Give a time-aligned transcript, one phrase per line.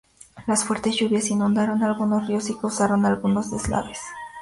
[0.47, 3.99] Las fuertes lluvias inundaron algunos ríos y causaron algunos deslaves.